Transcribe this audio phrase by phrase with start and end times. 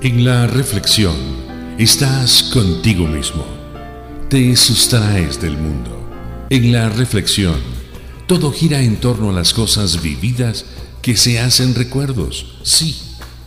[0.00, 1.16] En la reflexión
[1.76, 3.44] estás contigo mismo.
[4.30, 6.46] Te sustraes del mundo.
[6.50, 7.56] En la reflexión
[8.28, 10.66] todo gira en torno a las cosas vividas
[11.02, 12.96] que se hacen recuerdos, sí,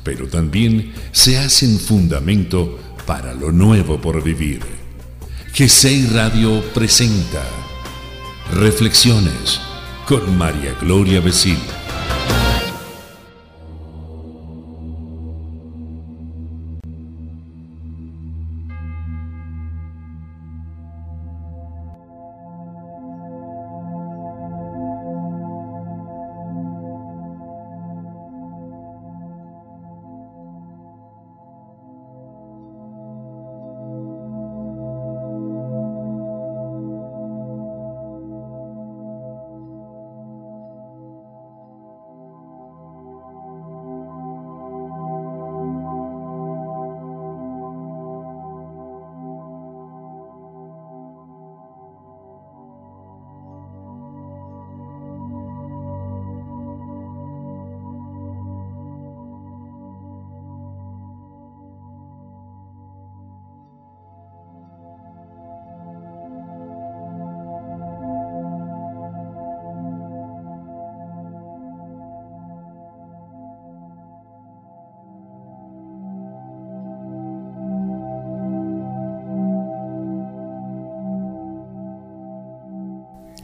[0.03, 4.59] pero también se hacen fundamento para lo nuevo por vivir.
[5.57, 7.43] GCI Radio presenta
[8.51, 9.61] Reflexiones
[10.05, 11.80] con María Gloria Becil.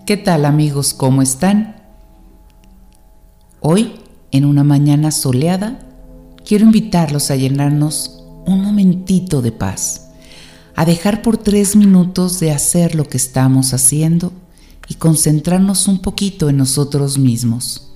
[0.07, 0.93] ¿Qué tal amigos?
[0.93, 1.83] ¿Cómo están?
[3.59, 3.95] Hoy,
[4.31, 5.85] en una mañana soleada,
[6.45, 10.11] quiero invitarlos a llenarnos un momentito de paz,
[10.77, 14.31] a dejar por tres minutos de hacer lo que estamos haciendo
[14.87, 17.91] y concentrarnos un poquito en nosotros mismos.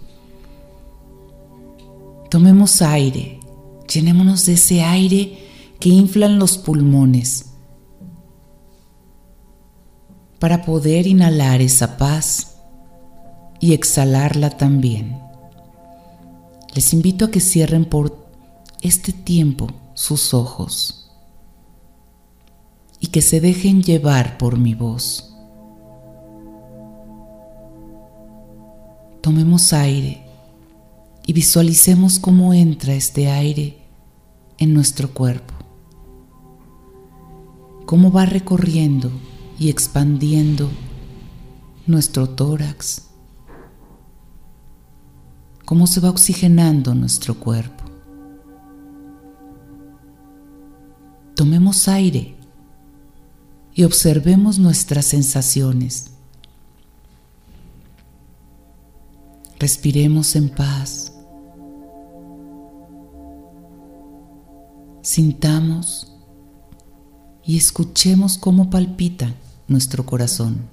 [2.29, 3.39] Tomemos aire,
[3.87, 5.47] llenémonos de ese aire
[5.79, 7.50] que inflan los pulmones
[10.41, 12.55] para poder inhalar esa paz
[13.59, 15.21] y exhalarla también.
[16.73, 18.25] Les invito a que cierren por
[18.81, 21.11] este tiempo sus ojos
[22.99, 25.31] y que se dejen llevar por mi voz.
[29.21, 30.23] Tomemos aire
[31.23, 33.77] y visualicemos cómo entra este aire
[34.57, 35.53] en nuestro cuerpo,
[37.85, 39.11] cómo va recorriendo
[39.61, 40.71] y expandiendo
[41.85, 43.03] nuestro tórax,
[45.65, 47.83] cómo se va oxigenando nuestro cuerpo.
[51.35, 52.35] Tomemos aire
[53.75, 56.09] y observemos nuestras sensaciones.
[59.59, 61.13] Respiremos en paz.
[65.03, 66.11] Sintamos
[67.43, 69.35] y escuchemos cómo palpitan
[69.71, 70.69] nuestro corazón.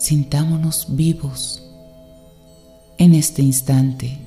[0.00, 1.62] Sintámonos vivos
[2.98, 4.18] en este instante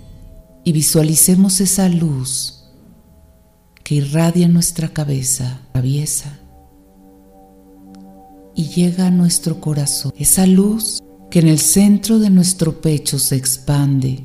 [0.64, 2.66] y visualicemos esa luz
[3.84, 6.40] que irradia nuestra cabeza, cabeza
[8.56, 10.14] y llega a nuestro corazón.
[10.18, 14.24] Esa luz que en el centro de nuestro pecho se expande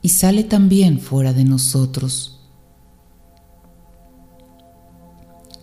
[0.00, 2.37] y sale también fuera de nosotros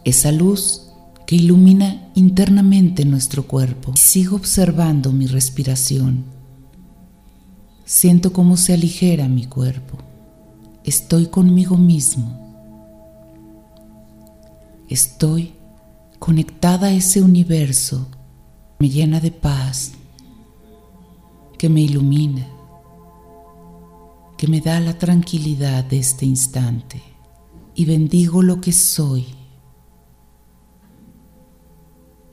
[0.06, 0.84] esa luz
[1.26, 3.94] que ilumina internamente nuestro cuerpo.
[3.96, 6.24] Sigo observando mi respiración.
[7.84, 9.98] Siento cómo se aligera mi cuerpo.
[10.84, 12.40] Estoy conmigo mismo.
[14.88, 15.54] Estoy
[16.20, 19.94] conectada a ese universo que me llena de paz,
[21.58, 22.48] que me ilumina,
[24.38, 27.02] que me da la tranquilidad de este instante.
[27.74, 29.26] Y bendigo lo que soy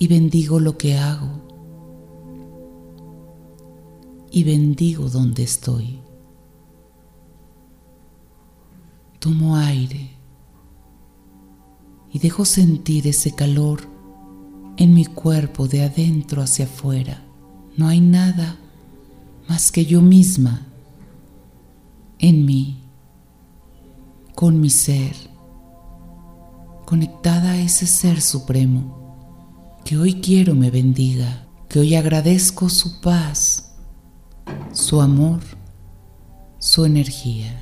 [0.03, 1.29] y bendigo lo que hago
[4.33, 6.01] y bendigo donde estoy.
[9.21, 10.11] Tomo aire
[12.13, 13.83] y dejo sentir ese calor
[14.77, 17.23] en mi cuerpo de adentro hacia afuera.
[17.77, 18.59] No hay nada
[19.49, 20.67] más que yo misma
[22.19, 22.83] en mí,
[24.35, 25.15] con mi ser,
[26.87, 29.02] conectada a ese ser supremo
[29.85, 33.75] que hoy quiero me bendiga, que hoy agradezco su paz,
[34.73, 35.41] su amor,
[36.59, 37.59] su energía.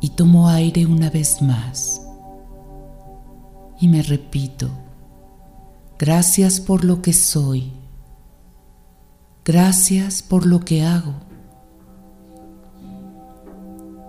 [0.00, 2.00] Y tomo aire una vez más
[3.80, 4.68] y me repito,
[5.96, 7.72] gracias por lo que soy,
[9.44, 11.14] gracias por lo que hago,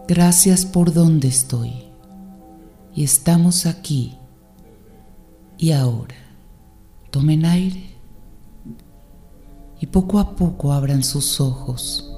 [0.05, 1.85] Gracias por donde estoy.
[2.93, 4.17] Y estamos aquí
[5.57, 6.22] y ahora.
[7.13, 7.91] Tomen aire
[9.79, 12.11] y poco a poco abran sus ojos.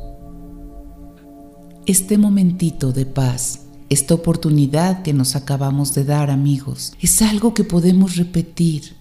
[1.85, 7.65] Este momentito de paz, esta oportunidad que nos acabamos de dar amigos, es algo que
[7.65, 8.95] podemos repetir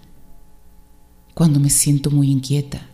[1.32, 2.88] cuando me siento muy inquieta,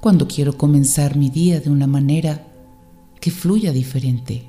[0.00, 2.48] cuando quiero comenzar mi día de una manera
[3.20, 4.48] que fluya diferente,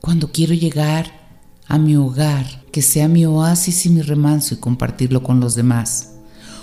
[0.00, 1.10] cuando quiero llegar
[1.66, 6.14] a mi hogar, que sea mi oasis y mi remanso y compartirlo con los demás.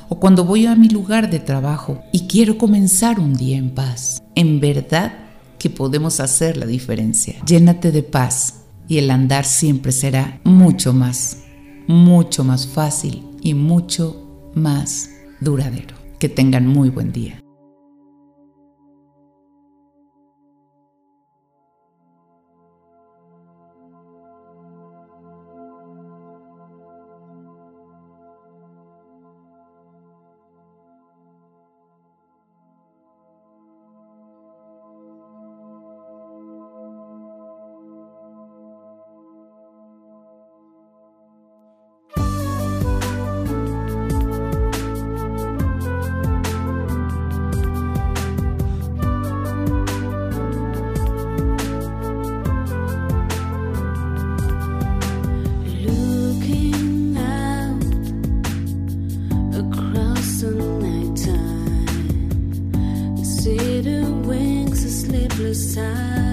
[0.10, 4.22] O cuando voy a mi lugar de trabajo y quiero comenzar un día en paz.
[4.36, 5.14] En verdad
[5.58, 7.36] que podemos hacer la diferencia.
[7.46, 11.44] Llénate de paz y el andar siempre será mucho más,
[11.88, 15.10] mucho más fácil y mucho más
[15.40, 15.96] duradero.
[16.20, 17.45] Que tengan muy buen día.
[65.56, 66.25] first time.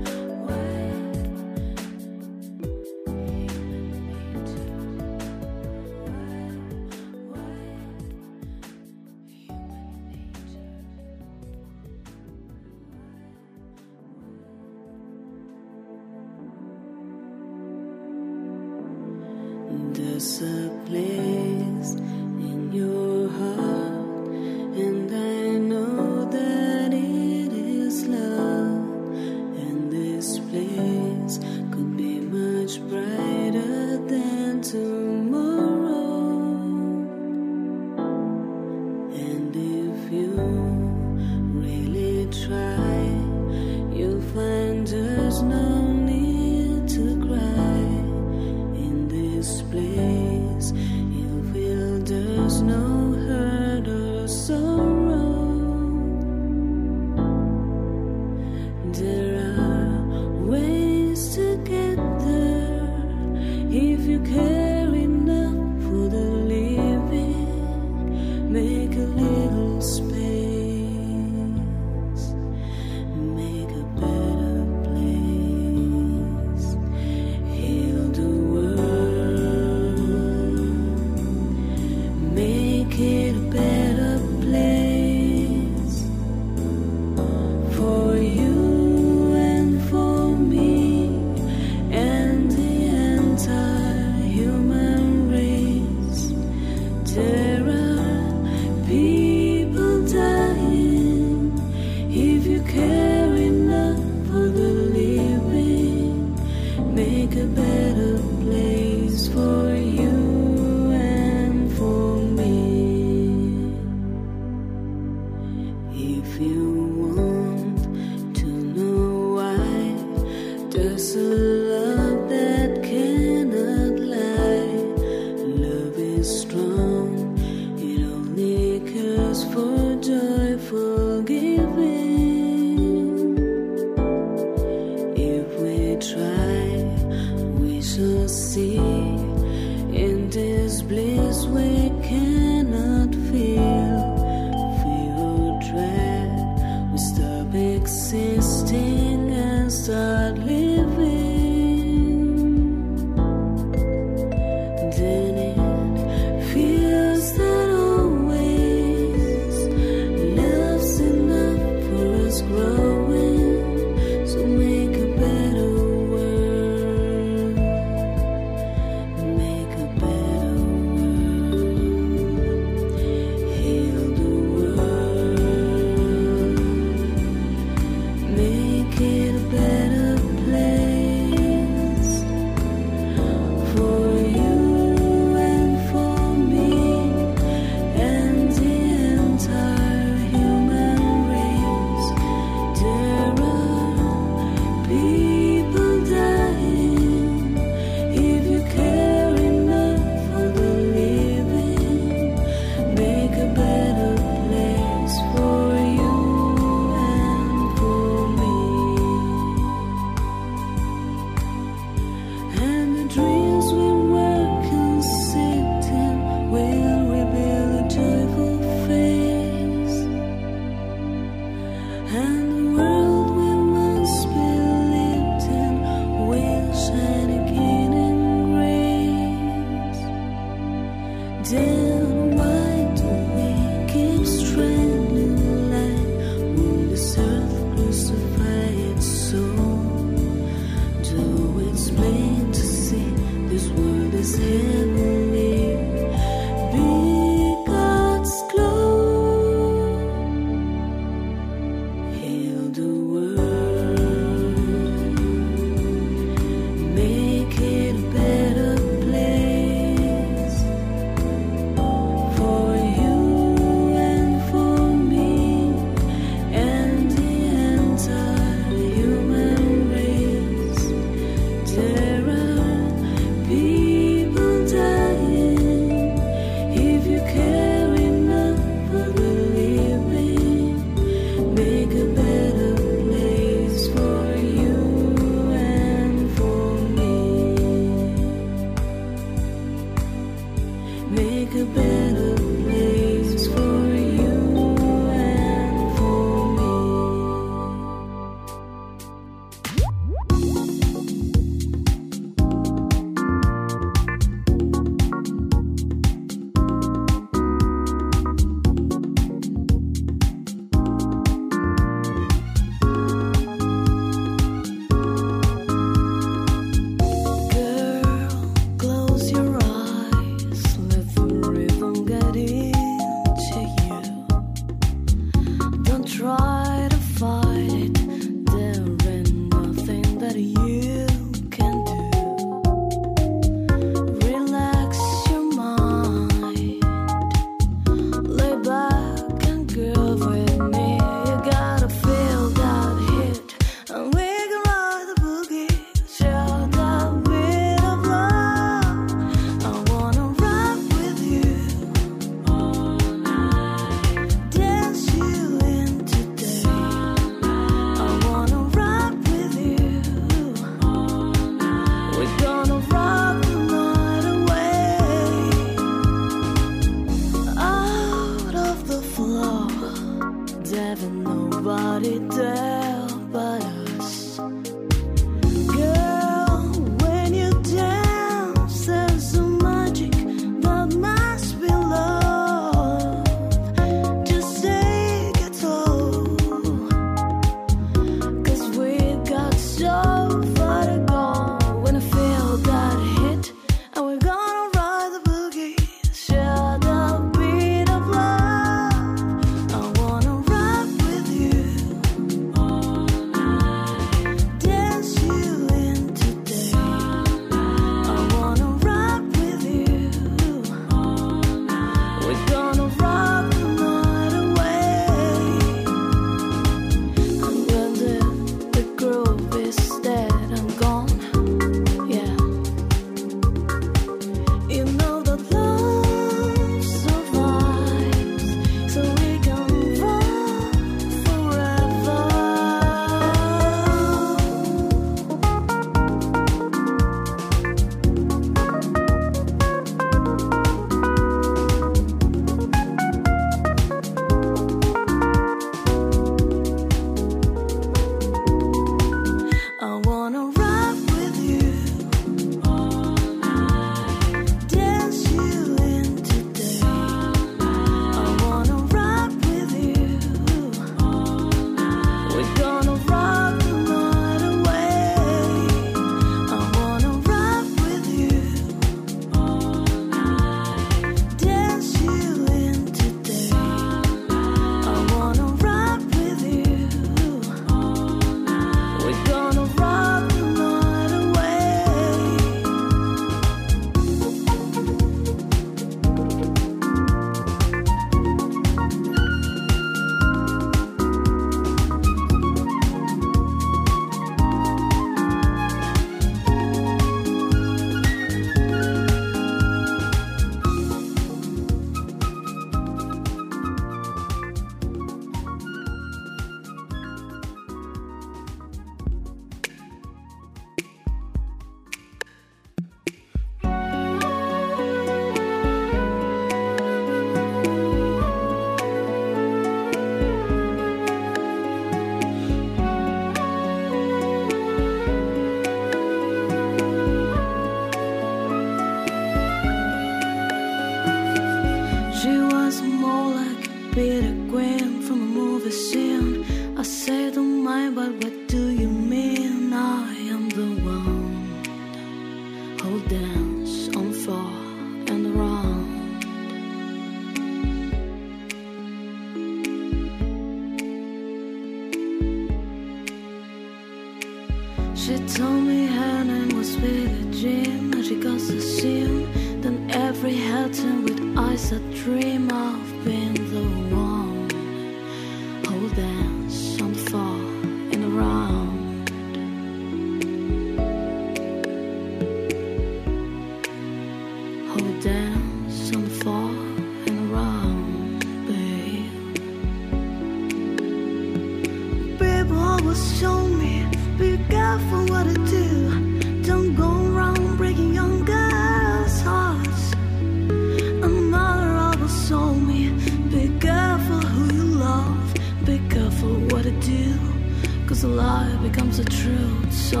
[598.72, 599.72] comes the truth.
[599.72, 600.00] So,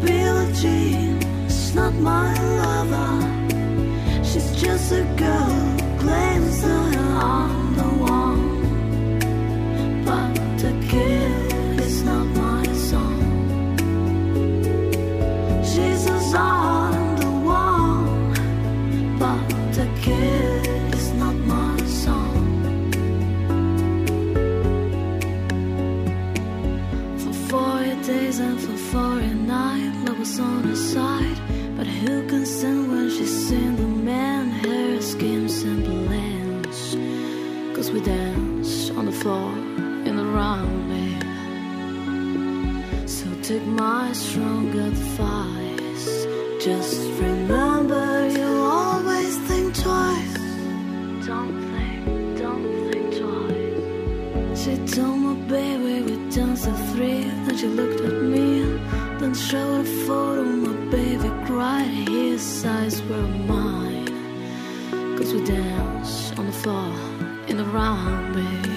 [0.00, 4.24] Billie Jean is not my lover.
[4.24, 5.51] She's just a girl.
[43.52, 46.06] took my strong advice.
[46.64, 48.48] Just remember you
[48.80, 50.38] always think twice.
[51.26, 54.62] Don't think, don't think twice.
[54.62, 57.24] She told my baby we danced at three.
[57.44, 58.62] Then she looked at me,
[59.20, 60.44] then showed a photo.
[60.44, 64.06] My baby cried, his eyes were mine.
[65.18, 66.90] Cause we danced on the floor
[67.48, 68.71] in the round, baby.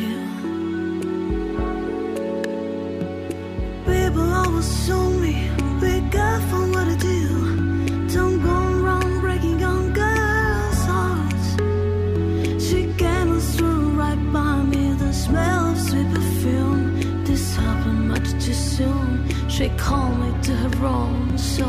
[19.56, 21.38] She called me to her room.
[21.38, 21.66] so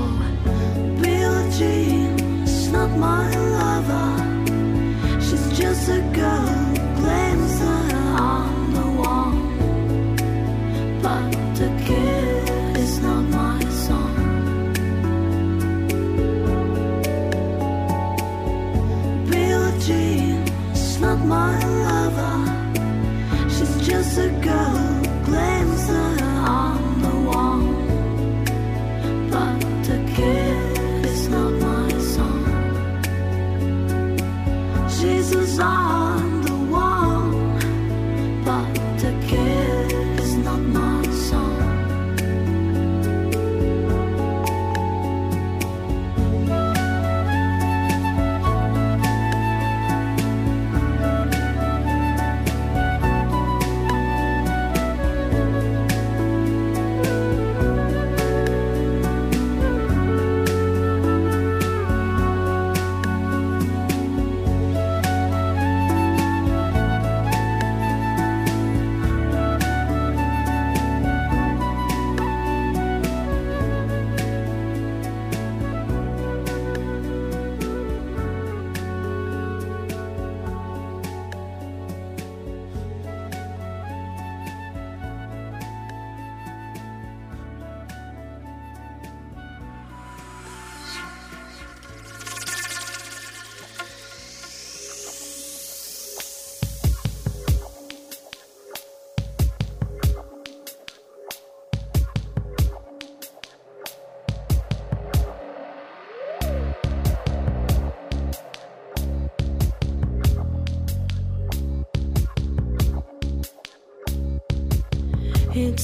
[1.00, 5.20] Billie Jean's not my lover.
[5.20, 9.32] She's just a girl, claims that I'm the wall.
[11.00, 11.45] but.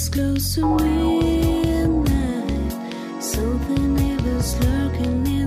[0.09, 2.03] close to midnight.
[3.23, 5.42] Something evil's lurking in.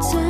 [0.00, 0.27] time.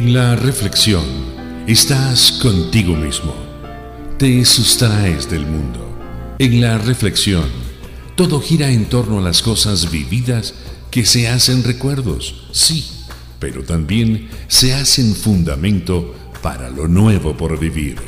[0.00, 1.04] En la reflexión
[1.66, 3.34] estás contigo mismo.
[4.16, 5.94] Te sustraes del mundo.
[6.38, 7.44] En la reflexión
[8.16, 10.54] todo gira en torno a las cosas vividas
[10.90, 12.88] que se hacen recuerdos, sí,
[13.38, 17.98] pero también se hacen fundamento para lo nuevo por vivir.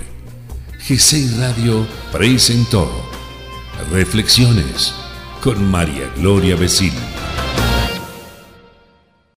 [0.89, 2.91] G6 Radio presentó
[3.91, 4.95] Reflexiones
[5.43, 7.12] con María Gloria Vecino.